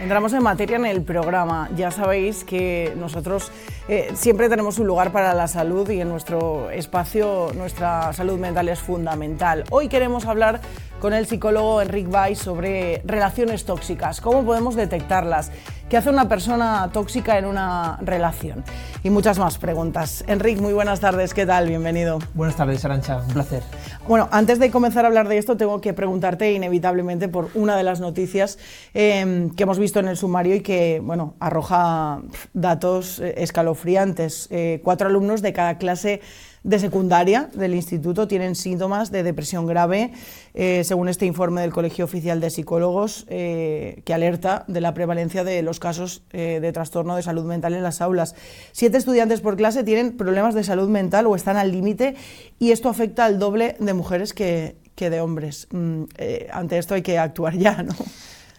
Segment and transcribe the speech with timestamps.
[0.00, 1.68] Entramos en materia en el programa.
[1.76, 3.52] Ya sabéis que nosotros
[3.88, 8.68] eh, siempre tenemos un lugar para la salud y en nuestro espacio nuestra salud mental
[8.68, 9.62] es fundamental.
[9.70, 10.60] Hoy queremos hablar
[11.00, 15.52] con el psicólogo Enric Bay sobre relaciones tóxicas, cómo podemos detectarlas,
[15.92, 18.64] qué hace una persona tóxica en una relación
[19.02, 20.24] y muchas más preguntas.
[20.26, 21.68] Enric, muy buenas tardes, ¿qué tal?
[21.68, 22.18] Bienvenido.
[22.32, 23.62] Buenas tardes, Arancha, un placer.
[24.08, 27.82] Bueno, antes de comenzar a hablar de esto, tengo que preguntarte inevitablemente por una de
[27.82, 28.58] las noticias
[28.94, 32.22] eh, que hemos visto en el sumario y que, bueno, arroja
[32.54, 34.48] datos eh, escalofriantes.
[34.50, 36.22] Eh, cuatro alumnos de cada clase
[36.64, 40.12] de secundaria del instituto tienen síntomas de depresión grave,
[40.54, 45.42] eh, según este informe del Colegio Oficial de Psicólogos, eh, que alerta de la prevalencia
[45.42, 48.36] de los casos eh, de trastorno de salud mental en las aulas.
[48.70, 52.14] Siete estudiantes por clase tienen problemas de salud mental o están al límite
[52.58, 55.66] y esto afecta al doble de mujeres que, que de hombres.
[55.72, 56.04] Mm,
[56.52, 57.94] ante esto hay que actuar ya, ¿no?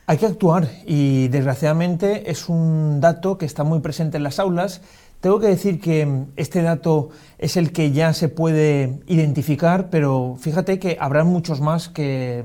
[0.05, 4.81] Hay que actuar y desgraciadamente es un dato que está muy presente en las aulas
[5.23, 7.07] tengo que decir que este dato
[7.37, 12.43] es el que ya se puede identificar, pero fíjate que habrá muchos más que,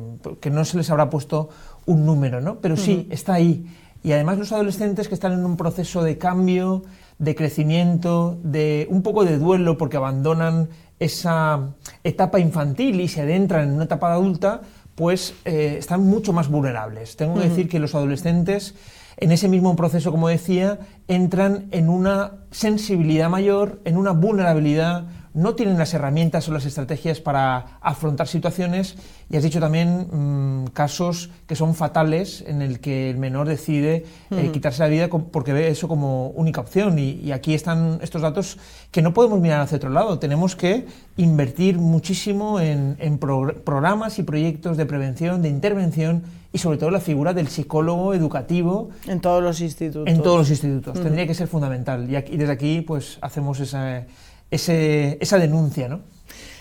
[0.49, 1.49] no se les habrá puesto
[1.87, 2.61] un número, ¿no?
[2.61, 3.67] Pero sí, está ahí.
[4.05, 6.85] Y además los adolescentes que están en un proceso de cambio,
[7.19, 10.69] de crecimiento, de un poco de duelo porque abandonan
[11.01, 14.61] esa etapa infantil y se adentran en una etapa adulta,
[14.95, 17.17] pues eh, están mucho más vulnerables.
[17.17, 18.77] Tengo que decir que los adolescentes
[19.21, 25.55] en ese mismo proceso, como decía, entran en una sensibilidad mayor, en una vulnerabilidad, no
[25.55, 28.97] tienen las herramientas o las estrategias para afrontar situaciones
[29.31, 34.07] y has dicho también mm, casos que son fatales en el que el menor decide
[34.31, 38.59] eh, quitarse la vida porque ve eso como única opción y, aquí están estos datos
[38.91, 44.77] que no podemos mirar hacia otro lado, tenemos que invertir muchísimo en, programas y proyectos
[44.77, 48.89] de prevención, de intervención y sobre todo la figura del psicólogo educativo.
[49.07, 50.09] En todos los institutos.
[50.09, 50.99] En todos los institutos.
[51.01, 52.11] Tendría que ser fundamental.
[52.11, 54.07] Y, aquí, desde aquí pues hacemos esa,
[54.51, 56.01] esa denuncia, ¿no?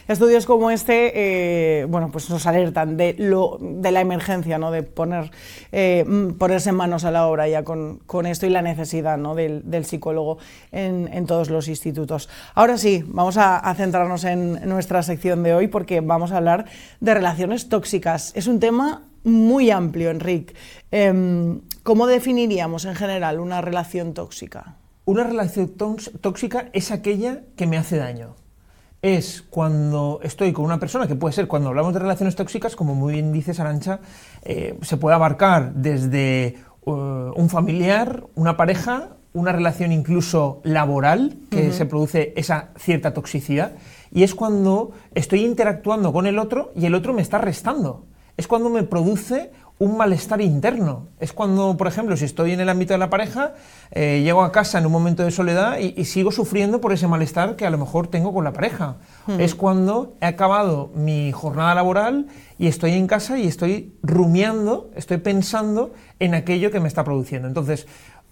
[0.07, 4.71] Estudios como este, eh, bueno, pues nos alertan de, la emergencia, ¿no?
[4.71, 5.31] de poner,
[5.73, 6.05] eh,
[6.39, 9.35] ponerse en manos a la obra ya con, con esto y la necesidad ¿no?
[9.35, 10.37] del, del psicólogo
[10.71, 12.29] en, todos los institutos.
[12.55, 16.67] Ahora sí, vamos a, a, centrarnos en nuestra sección de hoy porque vamos a hablar
[17.01, 18.31] de relaciones tóxicas.
[18.33, 20.55] Es un tema muy amplio, Enrique.
[20.89, 24.77] Em, ¿Cómo definiríamos en general una relación tóxica?
[25.07, 28.35] Una relación tóxica es aquella que me hace daño.
[29.01, 32.93] Es cuando estoy con una persona, que puede ser cuando hablamos de relaciones tóxicas, como
[32.93, 34.01] muy bien dices Arancha,
[34.43, 41.71] eh, se puede abarcar desde uh, un familiar, una pareja, una relación incluso laboral, que
[41.71, 43.77] se produce esa cierta toxicidad,
[44.11, 48.03] y es cuando estoy interactuando con el otro y el otro me está restando
[48.37, 51.07] es cuando me produce un malestar interno.
[51.19, 53.53] Es cuando, por ejemplo, si estoy en el ámbito de la pareja,
[53.91, 57.55] eh, llego a casa en un momento de soledad y, sigo sufriendo por ese malestar
[57.55, 58.97] que a lo mejor tengo con la pareja.
[59.37, 62.27] Es cuando he acabado mi jornada laboral
[62.57, 67.47] y estoy en casa y estoy rumiando, estoy pensando en aquello que me está produciendo.
[67.47, 67.85] Entonces,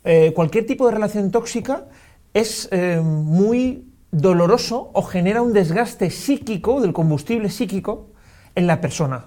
[0.03, 1.85] eh, cualquier tipo de relación tóxica
[2.33, 8.07] es eh, muy doloroso o genera un desgaste psíquico, del combustible psíquico,
[8.55, 9.25] en la persona.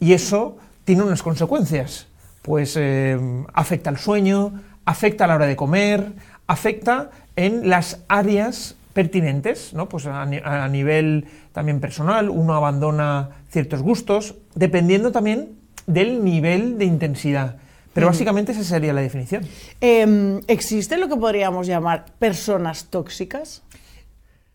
[0.00, 2.06] Y eso tiene unas consecuencias.
[2.42, 3.18] Pues eh,
[3.52, 6.12] afecta al sueño, afecta a la hora de comer,
[6.46, 9.88] afecta en las áreas pertinentes, ¿no?
[9.88, 10.26] Pues a,
[10.68, 15.56] nivel también personal, uno abandona ciertos gustos, dependiendo también
[15.86, 17.56] del nivel de intensidad.
[17.94, 19.46] Pero básicamente esa sería la definición.
[19.80, 23.62] Em, ¿Existe lo que podríamos llamar personas tóxicas?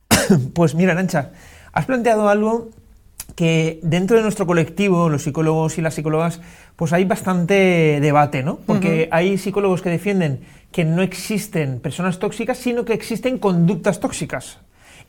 [0.54, 1.32] pues mira, Nancha,
[1.72, 2.70] has planteado algo
[3.38, 6.42] que dentro de nuestro colectivo, los psicólogos y las psicólogas,
[6.75, 8.58] pues hay bastante debate, ¿no?
[8.66, 10.40] Porque hay psicólogos que defienden
[10.72, 14.58] que no existen personas tóxicas, sino que existen conductas tóxicas.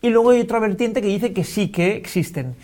[0.02, 2.54] Y luego hay otra vertiente que dice que sí que existen.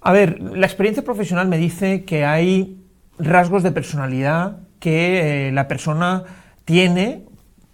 [0.00, 2.76] A ver, la experiencia profesional me dice que hay
[3.16, 6.24] rasgos de personalidad que eh, la persona
[6.64, 7.22] tiene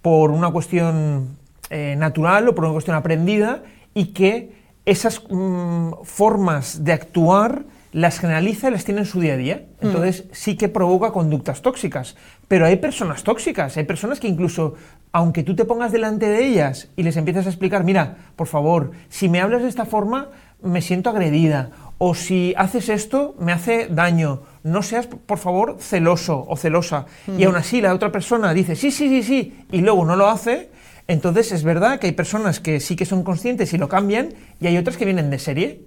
[0.02, 1.38] por una cuestión
[1.70, 3.62] eh, natural o por una cuestión aprendida
[3.94, 9.34] y que esas mm, formas de actuar las generaliza y las tiene en su día
[9.34, 9.66] a día.
[9.80, 9.86] Mm.
[9.86, 12.16] Entonces sí que provoca conductas tóxicas.
[12.48, 14.74] Pero hay personas tóxicas, hay personas que incluso,
[15.12, 18.92] aunque tú te pongas delante de ellas y les empiezas a explicar, mira, por favor,
[19.08, 20.30] si me hablas de esta forma,
[20.62, 21.70] me siento agredida.
[21.98, 24.42] O si haces esto, me hace daño.
[24.64, 27.06] No seas, por favor, celoso o celosa.
[27.28, 27.46] Y mm.
[27.46, 30.70] aún así la otra persona dice, sí, sí, sí, sí, y luego no lo hace,
[31.08, 34.66] entonces es verdad que hay personas que sí que son conscientes y lo cambian y
[34.66, 35.82] hay otras que vienen de serie.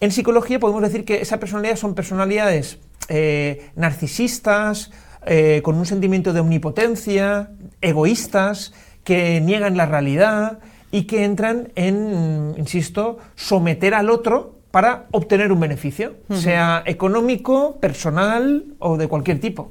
[0.00, 2.78] En psicología podemos decir que esa personalidad son personalidades
[3.08, 4.90] eh, narcisistas,
[5.26, 7.50] eh, con un sentimiento de omnipotencia,
[7.80, 8.72] egoístas,
[9.04, 10.58] que niegan la realidad
[10.90, 18.64] y que entran en, insisto, someter al otro para obtener un beneficio, sea económico, personal
[18.78, 19.70] o de cualquier tipo.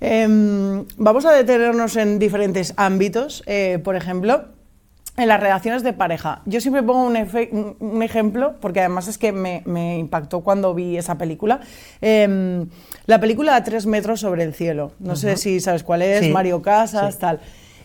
[0.00, 4.44] Em, vamos a detenernos en diferentes ámbitos, eh, por ejemplo,
[5.16, 6.42] en las relaciones de pareja.
[6.44, 11.60] Yo siempre pongo un, ejemplo, porque además es que me, impactó cuando vi esa película.
[12.00, 12.68] Em,
[13.06, 14.92] la película A tres metros sobre el cielo.
[14.98, 17.40] No sé si sabes cuál es, Mario Casas, tal.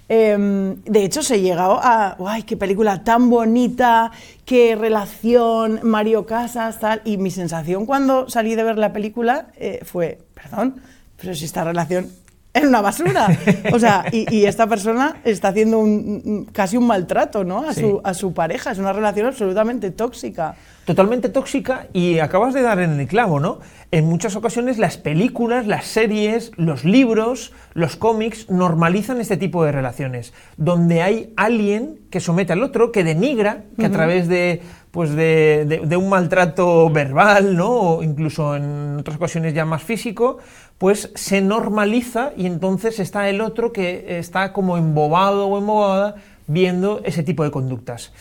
[0.10, 4.12] Em, de hecho, se llegado a, ¡ay, qué película tan bonita!
[4.44, 5.80] ¡Qué relación!
[5.84, 7.02] Mario Casas, tal.
[7.06, 10.81] Y mi sensación cuando salí de ver la película eh, fue, perdón,
[11.21, 12.09] pero si esta relación
[12.53, 13.27] es una basura.
[13.73, 17.68] O sea, y, esta persona está haciendo un, casi un maltrato ¿no?
[17.68, 18.71] a, su, a su pareja.
[18.71, 20.56] Es una relación absolutamente tóxica.
[20.85, 23.59] Totalmente tóxica y acabas de dar en el clavo, ¿no?
[23.91, 29.71] En muchas ocasiones las películas, las series, los libros, los cómics normalizan este tipo de
[29.71, 34.62] relaciones, donde hay alguien que somete al otro, que denigra, que a través de,
[34.92, 37.69] pues de, de, un maltrato verbal, ¿no?
[37.69, 40.38] O incluso en otras ocasiones ya más físico,
[40.78, 46.16] pues se normaliza y entonces está el otro que está como embobado o embobada
[46.48, 48.12] viendo ese tipo de conductas.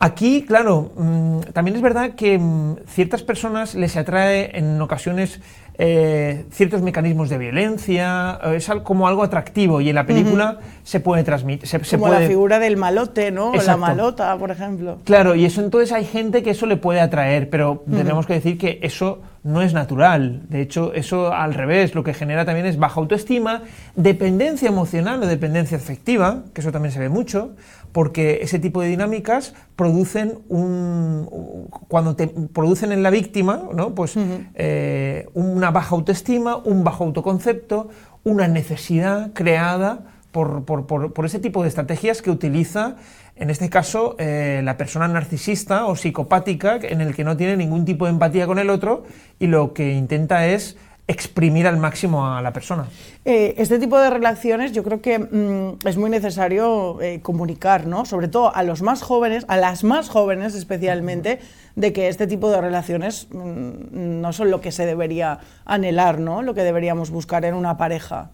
[0.00, 5.40] Aquí, claro, mm, también es verdad que mm, ciertas personas les atrae en ocasiones
[5.80, 10.98] eh, ciertos mecanismos de violencia, eh, es como algo atractivo y en la película se
[10.98, 11.68] puede transmitir.
[11.68, 13.52] Se, como la figura del malote, ¿no?
[13.54, 14.98] La malota, por ejemplo.
[15.04, 18.58] Claro, y eso entonces hay gente que eso le puede atraer, pero tenemos que decir
[18.58, 20.42] que eso no es natural.
[20.48, 23.62] De hecho, eso al revés, lo que genera también es baja autoestima,
[23.96, 27.56] dependencia emocional o dependencia afectiva, que eso también se ve mucho,
[27.92, 33.94] porque ese tipo de dinámicas producen un, cuando te producen en la víctima, ¿no?
[33.94, 34.14] pues
[34.54, 37.88] eh, una baja autoestima, un bajo autoconcepto,
[38.24, 40.00] una necesidad creada
[40.30, 42.96] por, por, ese tipo de estrategias que utiliza,
[43.40, 47.84] en este caso, eh, la persona narcisista o psicopática, en el que no tiene ningún
[47.84, 49.04] tipo de empatía con el otro
[49.38, 50.76] y lo que intenta es
[51.08, 52.86] exprimir al máximo a la persona.
[53.24, 58.04] Eh, este tipo de relaciones yo creo que mm, es muy necesario eh, comunicar, ¿no?
[58.04, 61.40] sobre todo a los más jóvenes, a las más jóvenes especialmente,
[61.76, 66.42] de que este tipo de relaciones mm, no son lo que se debería anhelar, ¿no?
[66.42, 68.30] lo que deberíamos buscar en una pareja.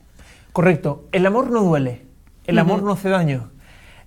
[0.53, 2.03] Correcto, el amor no duele,
[2.45, 3.54] el amor no hace daño.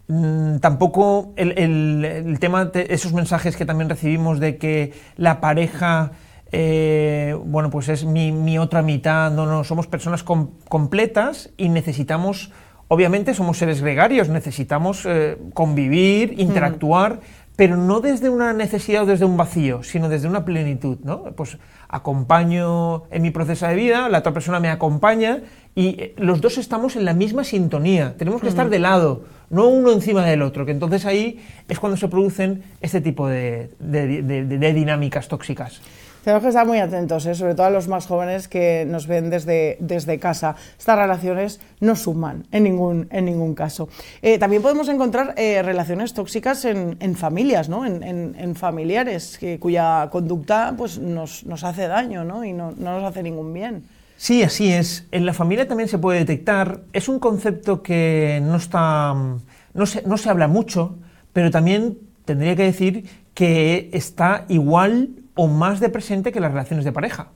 [0.10, 6.12] Mm, tampoco el, tema de esos mensajes que también recibimos de que la pareja
[6.52, 12.54] eh, bueno, pues es mi, otra mitad, no, no, somos personas completas y necesitamos,
[12.88, 16.40] obviamente somos seres gregarios, necesitamos eh, convivir, mm.
[16.40, 17.20] interactuar,
[17.58, 21.24] pero no desde una necesidad o desde un vacío, sino desde una plenitud, ¿no?
[21.36, 21.58] Pues
[21.90, 25.42] acompaño en mi proceso de vida, la otra persona me acompaña
[25.76, 29.68] y eh, los dos estamos en la misma sintonía, tenemos que estar de lado, no
[29.68, 35.28] uno encima del otro, que entonces ahí es cuando se producen este tipo de dinámicas
[35.28, 35.82] tóxicas.
[36.28, 37.36] Tenemos que estar muy atentos, ¿eh?
[37.36, 40.58] sobre todo a los más jóvenes que nos ven desde, casa.
[40.78, 43.88] Estas relaciones no suman en ningún, en ningún caso.
[44.22, 47.86] Eh, también podemos encontrar eh, relaciones tóxicas en, familias, ¿no?
[47.86, 52.44] en, familiares, cuya conducta pues, nos, hace daño ¿no?
[52.44, 53.86] y no, nos hace ningún bien.
[54.18, 55.08] Sí, así es.
[55.12, 56.82] En la familia también se puede detectar.
[56.92, 59.16] Es un concepto que no está.
[59.74, 60.96] no se, no se habla mucho,
[61.34, 66.84] pero también tendría que decir que está igual o más de presente que las relaciones
[66.84, 67.28] de pareja,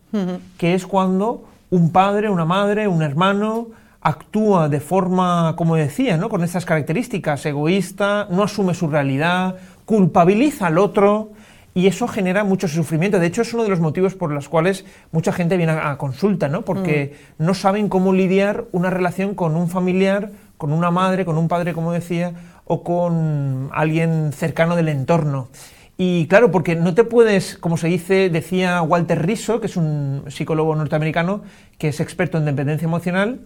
[0.58, 3.68] que es cuando un padre, una madre, un hermano
[4.02, 6.28] actúa de forma, como decía, ¿no?
[6.28, 11.34] con estas características, egoísta, no asume su realidad, culpabiliza al otro
[11.74, 13.20] y eso genera mucho sufrimiento.
[13.20, 16.48] De hecho, es uno de los motivos por los cuales mucha gente viene a, consulta,
[16.50, 16.64] ¿no?
[16.64, 17.46] porque mm.
[17.46, 21.74] no saben cómo lidiar una relación con un familiar, con una madre, con un padre,
[21.74, 22.34] como decía,
[22.66, 25.50] o con alguien cercano del entorno.
[25.98, 30.24] Y claro, porque no te puedes, como se dice, decía Walter Riso, que es un
[30.28, 31.44] psicólogo norteamericano
[31.78, 33.42] que es experto en dependencia emocional,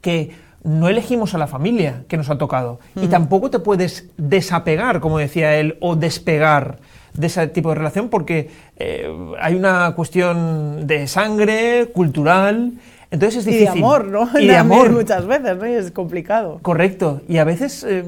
[0.00, 0.30] que
[0.62, 2.80] no elegimos a la familia que nos ha tocado.
[2.96, 6.78] Y tampoco te puedes desapegar, como decía él, o despegar
[7.14, 9.08] de ese tipo de relación, porque eh,
[9.40, 12.72] hay una cuestión de sangre, cultural.
[13.10, 13.68] Entonces es difícil.
[13.68, 14.28] Y de amor, ¿no?
[14.38, 14.90] Y de amor.
[14.90, 15.64] Muchas veces, ¿no?
[15.64, 16.58] es complicado.
[16.62, 17.22] Correcto.
[17.28, 17.84] Y a veces.
[17.84, 18.04] Eh,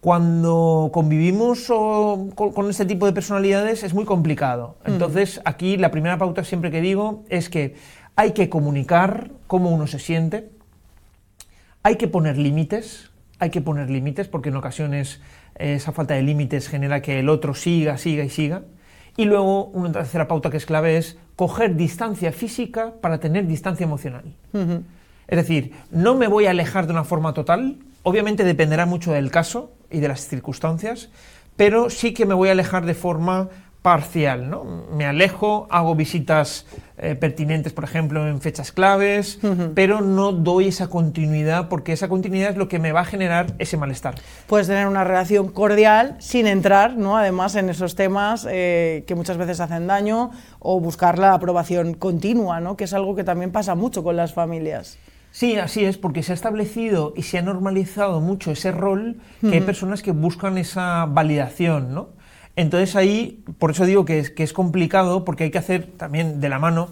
[0.00, 4.76] cuando convivimos con, este tipo de personalidades es muy complicado.
[4.86, 7.74] Entonces, aquí la primera pauta siempre que digo es que
[8.16, 10.50] hay que comunicar cómo uno se siente,
[11.82, 13.09] hay que poner límites,
[13.40, 15.20] hay que poner límites porque en ocasiones
[15.56, 18.62] esa falta de límites genera que el otro siga, siga y siga.
[19.16, 23.84] Y luego una tercera pauta que es clave es coger distancia física para tener distancia
[23.84, 24.24] emocional.
[24.52, 29.30] Es decir, no me voy a alejar de una forma total, obviamente dependerá mucho del
[29.30, 31.08] caso y de las circunstancias,
[31.56, 33.48] pero sí que me voy a alejar de forma
[33.82, 34.64] parcial, ¿no?
[34.92, 36.66] Me alejo, hago visitas
[36.98, 39.38] eh, pertinentes, por ejemplo, en fechas claves,
[39.74, 43.54] pero no doy esa continuidad porque esa continuidad es lo que me va a generar
[43.58, 44.16] ese malestar.
[44.46, 47.16] Puedes tener una relación cordial sin entrar, ¿no?
[47.16, 52.60] Además, en esos temas eh, que muchas veces hacen daño o buscar la aprobación continua,
[52.60, 52.76] ¿no?
[52.76, 54.98] Que es algo que también pasa mucho con las familias.
[55.32, 59.54] Sí, así es, porque se ha establecido y se ha normalizado mucho ese rol que
[59.54, 62.19] hay personas que buscan esa validación, ¿no?
[62.60, 66.42] Entonces ahí, por eso digo que es, que es complicado, porque hay que hacer también
[66.42, 66.90] de la mano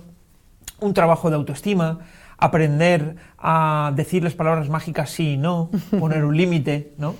[0.80, 1.98] un trabajo de autoestima,
[2.38, 5.70] aprender a decir las palabras mágicas sí y no,
[6.00, 7.16] poner un límite, ¿no?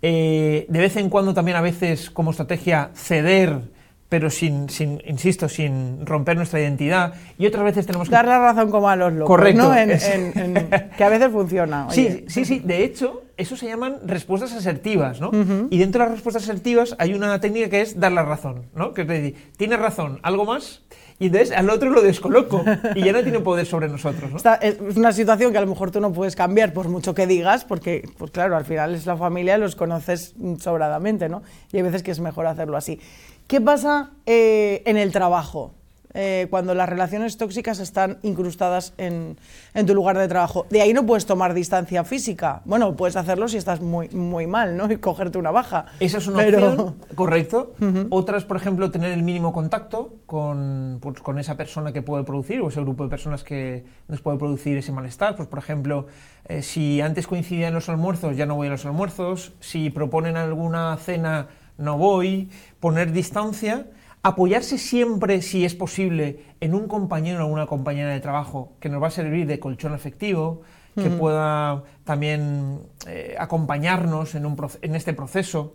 [0.00, 3.62] Eh, de vez en cuando también a veces como estrategia ceder
[4.08, 7.14] pero sin, sin, insisto, sin romper nuestra identidad.
[7.38, 8.14] Y otras veces tenemos que...
[8.14, 9.62] Dar la razón como a los locos, Correcto.
[9.62, 9.76] ¿no?
[9.76, 11.86] En, en, que a veces funciona.
[11.90, 12.60] Sí, sí, sí.
[12.60, 15.30] De hecho, eso se llaman respuestas asertivas, ¿no?
[15.70, 18.92] Y dentro de las respuestas asertivas hay una técnica que es dar la razón, ¿no?
[18.92, 20.82] Que es decir, tienes razón, ¿algo más?
[21.20, 24.30] Y entonces al otro lo descoloco y ya no tiene poder sobre nosotros.
[24.32, 24.52] ¿no?
[24.60, 27.64] es una situación que a lo mejor tú no puedes cambiar por mucho que digas,
[27.64, 31.42] porque, pues claro, al final es la familia, los conoces sobradamente, ¿no?
[31.72, 33.00] Y hay veces que es mejor hacerlo así.
[33.48, 35.72] ¿Qué pasa eh, en el trabajo?
[36.12, 39.38] Eh, cuando las relaciones tóxicas están incrustadas en,
[39.86, 40.66] tu lugar de trabajo.
[40.68, 42.60] De ahí no puedes tomar distancia física.
[42.66, 44.90] Bueno, puedes hacerlo si estás muy, muy mal, ¿no?
[44.92, 45.86] Y cogerte una baja.
[45.98, 47.74] Esa es una opción, correcto.
[48.10, 52.60] Otras, por ejemplo, tener el mínimo contacto con, pues, con esa persona que puede producir
[52.60, 55.36] o ese grupo de personas que nos puede producir ese malestar.
[55.36, 56.06] Pues, por ejemplo,
[56.44, 59.54] eh, si antes coincidían los almuerzos, ya no voy a los almuerzos.
[59.60, 61.48] Si proponen alguna cena
[61.78, 63.86] no voy, poner distancia,
[64.22, 69.02] apoyarse siempre, si es posible, en un compañero o una compañera de trabajo que nos
[69.02, 70.62] va a servir de colchón efectivo,
[70.96, 75.74] que pueda también eh, acompañarnos en, un, en, este proceso.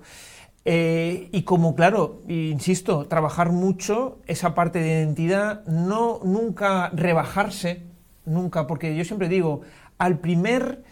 [0.66, 7.84] Eh, y como, claro, insisto, trabajar mucho esa parte de identidad, no nunca rebajarse,
[8.26, 9.62] nunca, porque yo siempre digo,
[9.98, 10.84] al primer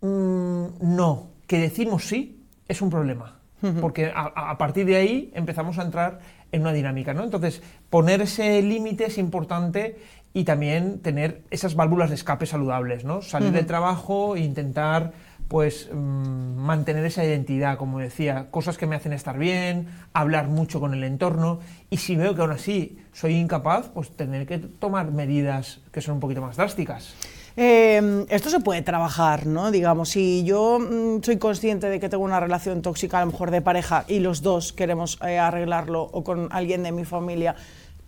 [0.00, 3.39] mm, no que decimos sí, es un problema
[3.80, 6.20] porque a, partir de ahí empezamos a entrar
[6.52, 7.24] en una dinámica, ¿no?
[7.24, 9.98] Entonces, poner ese límite es importante
[10.32, 13.22] y también tener esas válvulas de escape saludables, ¿no?
[13.22, 15.12] Salir del trabajo e intentar
[15.48, 20.78] pues mm, mantener esa identidad, como decía, cosas que me hacen estar bien, hablar mucho
[20.78, 21.58] con el entorno
[21.90, 26.14] y si veo que aún así soy incapaz, pues tener que tomar medidas que son
[26.14, 27.14] un poquito más drásticas.
[27.62, 29.70] Em, esto se puede trabajar, ¿no?
[29.70, 33.50] Digamos, si yo mm, soy consciente de que tengo una relación tóxica, a lo mejor
[33.50, 37.56] de pareja, y los dos queremos eh, arreglarlo o con alguien de mi familia,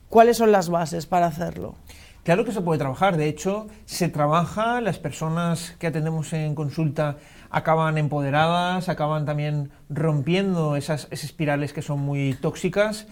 [0.08, 1.74] ¿cuáles son las bases para hacerlo?
[2.22, 7.18] Claro que se puede trabajar, de hecho se trabaja, las personas que atendemos en consulta
[7.50, 13.06] acaban empoderadas, acaban también rompiendo esas espirales que son muy tóxicas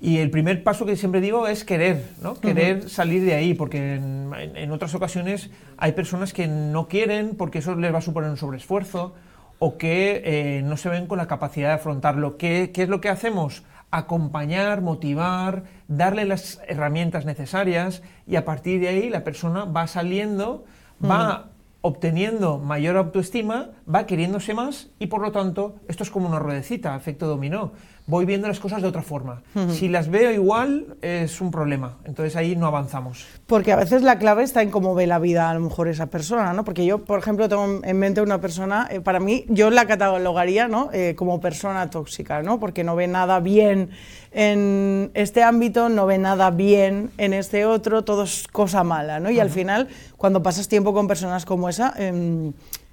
[0.00, 2.34] y el primer paso que siempre digo es querer, ¿no?
[2.34, 7.74] Querer salir de ahí, porque en, otras ocasiones hay personas que no quieren porque eso
[7.76, 9.14] les va a suponer un sobreesfuerzo
[9.58, 12.36] o que eh, no se ven con la capacidad de afrontarlo.
[12.36, 13.64] ¿Qué, ¿Qué es lo que hacemos?
[13.90, 20.66] Acompañar, motivar, darle las herramientas necesarias y a partir de ahí la persona va saliendo,
[21.02, 26.40] va obteniendo mayor autoestima, va queriéndose más y por lo tanto esto es como una
[26.40, 27.72] ruedecita, efecto dominó
[28.06, 29.42] voy viendo las cosas de otra forma.
[29.70, 31.96] Si las veo igual, es un problema.
[32.04, 33.26] Entonces ahí no avanzamos.
[33.46, 36.06] Porque a veces la clave está en cómo ve la vida a lo mejor esa
[36.06, 36.64] persona, ¿no?
[36.64, 40.68] Porque yo, por ejemplo, tengo en mente una persona, eh, para mí, yo la catalogaría,
[40.68, 40.90] ¿no?
[40.92, 42.60] Eh, como persona tóxica, ¿no?
[42.60, 43.90] Porque no ve nada bien
[44.30, 49.30] en este ámbito, no ve nada bien en este otro, todo es cosa mala, ¿no?
[49.30, 51.92] Y al final, cuando pasas tiempo con personas como esa...
[51.96, 52.52] Em,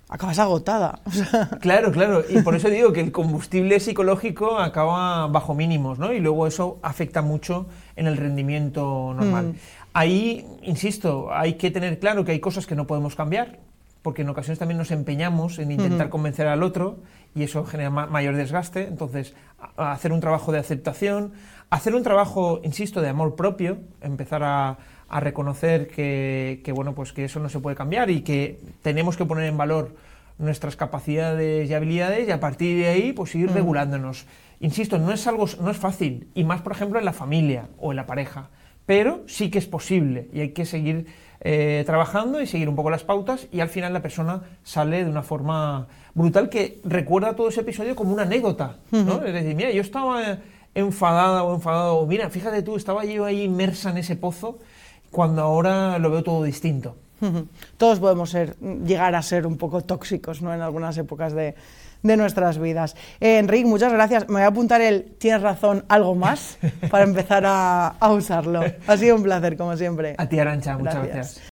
[0.10, 1.00] acabas agotada.
[1.62, 6.14] Claro, claro, y por eso digo que el combustible psicológico acaba bajo mínimos, ¿no?
[6.14, 9.48] Y luego eso afecta mucho en el rendimiento normal.
[9.48, 9.56] Mm.
[9.94, 13.60] Ahí, insisto, hay que tener claro que hay cosas que no podemos cambiar,
[14.02, 16.98] porque en ocasiones también nos empeñamos en intentar convencer al otro
[17.36, 18.88] y eso genera mayor desgaste.
[18.88, 19.34] Entonces,
[19.78, 21.34] hacer un trabajo de aceptación,
[21.74, 24.78] hacer un trabajo, insisto, de amor propio, empezar a,
[25.10, 29.26] a reconocer que, bueno, pues que eso no se puede cambiar y que tenemos que
[29.26, 29.96] poner en valor
[30.40, 33.54] nuestras capacidades y habilidades y a partir de ahí pues ir mm.
[33.54, 34.26] regulándonos.
[34.60, 37.92] Insisto, no es algo no es fácil y más por ejemplo en la familia o
[37.92, 38.50] en la pareja,
[38.88, 41.06] pero sí que es posible y hay que seguir
[41.42, 45.12] eh, trabajando y seguir un poco las pautas y al final la persona sale de
[45.12, 49.24] una forma brutal que recuerda todo ese episodio como una anécdota, ¿no?
[49.24, 50.40] Es decir, mira, yo estaba
[50.76, 54.60] enfadada o enfadado, mira, fíjate tú, estaba yo ahí inmersa en ese pozo
[55.12, 56.96] cuando ahora lo veo todo distinto.
[57.78, 60.54] Todos podemos ser, llegar a ser un poco tóxicos ¿no?
[60.54, 61.56] en algunas épocas de,
[62.02, 62.96] de nuestras vidas.
[63.20, 64.28] Eh, Enrique, muchas gracias.
[64.28, 66.58] Me voy a apuntar el tienes razón, algo más
[66.92, 68.62] para empezar a, a, usarlo.
[68.88, 70.16] Ha sido un placer, como siempre.
[70.18, 71.53] A ti, Arancha, muchas gracias.